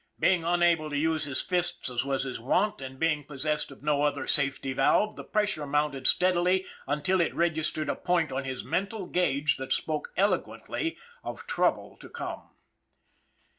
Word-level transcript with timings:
Being 0.19 0.43
unable 0.43 0.89
to 0.89 0.97
use 0.97 1.25
his 1.25 1.43
fists 1.43 1.87
as 1.87 2.03
was 2.03 2.23
his 2.23 2.39
wont, 2.39 2.81
and 2.81 2.97
being 2.97 3.23
possessed 3.23 3.69
of 3.69 3.83
no 3.83 4.01
other 4.01 4.25
safety 4.25 4.73
valve, 4.73 5.15
the 5.15 5.23
pressure 5.23 5.67
mounted 5.67 6.07
steadily 6.07 6.65
until 6.87 7.21
it 7.21 7.35
registered 7.35 7.87
a 7.87 7.95
point 7.95 8.31
on 8.31 8.43
his 8.43 8.63
mental 8.63 9.05
gauge 9.05 9.57
that 9.57 9.71
spoke 9.71 10.09
eloquently 10.17 10.97
of 11.23 11.45
trouble 11.45 11.97
to 11.97 12.09
come. 12.09 12.49